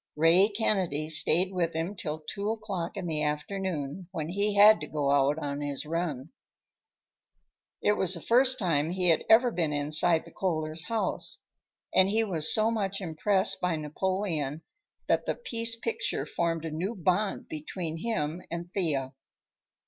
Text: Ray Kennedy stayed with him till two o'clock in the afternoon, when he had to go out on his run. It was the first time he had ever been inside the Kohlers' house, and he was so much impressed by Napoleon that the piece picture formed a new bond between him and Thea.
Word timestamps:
Ray 0.15 0.49
Kennedy 0.49 1.09
stayed 1.11 1.53
with 1.53 1.73
him 1.73 1.95
till 1.95 2.21
two 2.21 2.49
o'clock 2.49 2.97
in 2.97 3.05
the 3.05 3.21
afternoon, 3.21 4.07
when 4.11 4.29
he 4.29 4.55
had 4.55 4.79
to 4.79 4.87
go 4.87 5.11
out 5.11 5.37
on 5.37 5.61
his 5.61 5.85
run. 5.85 6.31
It 7.83 7.91
was 7.91 8.15
the 8.15 8.19
first 8.21 8.57
time 8.57 8.89
he 8.89 9.09
had 9.09 9.23
ever 9.29 9.51
been 9.51 9.71
inside 9.71 10.25
the 10.25 10.31
Kohlers' 10.31 10.85
house, 10.85 11.43
and 11.93 12.09
he 12.09 12.23
was 12.23 12.51
so 12.51 12.71
much 12.71 12.99
impressed 12.99 13.61
by 13.61 13.75
Napoleon 13.75 14.63
that 15.07 15.27
the 15.27 15.35
piece 15.35 15.75
picture 15.75 16.25
formed 16.25 16.65
a 16.65 16.71
new 16.71 16.95
bond 16.95 17.47
between 17.47 17.97
him 17.97 18.41
and 18.49 18.71
Thea. 18.71 19.13